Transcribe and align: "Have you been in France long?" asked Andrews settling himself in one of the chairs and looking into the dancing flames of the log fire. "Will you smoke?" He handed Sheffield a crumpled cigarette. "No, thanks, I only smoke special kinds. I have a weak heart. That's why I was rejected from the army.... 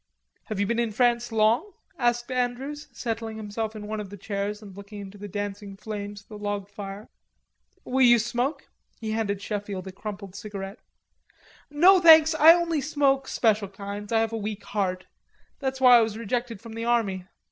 "Have 0.45 0.59
you 0.59 0.65
been 0.65 0.79
in 0.79 0.91
France 0.91 1.31
long?" 1.31 1.73
asked 1.99 2.31
Andrews 2.31 2.87
settling 2.91 3.37
himself 3.37 3.75
in 3.75 3.85
one 3.85 3.99
of 3.99 4.09
the 4.09 4.17
chairs 4.17 4.59
and 4.59 4.75
looking 4.75 4.99
into 4.99 5.19
the 5.19 5.27
dancing 5.27 5.77
flames 5.77 6.21
of 6.21 6.27
the 6.27 6.39
log 6.39 6.67
fire. 6.67 7.07
"Will 7.85 8.01
you 8.03 8.17
smoke?" 8.17 8.67
He 8.99 9.11
handed 9.11 9.43
Sheffield 9.43 9.85
a 9.85 9.91
crumpled 9.91 10.33
cigarette. 10.33 10.79
"No, 11.69 11.99
thanks, 11.99 12.33
I 12.33 12.55
only 12.55 12.81
smoke 12.81 13.27
special 13.27 13.67
kinds. 13.67 14.11
I 14.11 14.21
have 14.21 14.33
a 14.33 14.37
weak 14.37 14.63
heart. 14.63 15.05
That's 15.59 15.79
why 15.79 15.97
I 15.97 16.01
was 16.01 16.17
rejected 16.17 16.61
from 16.61 16.73
the 16.73 16.85
army.... 16.85 17.25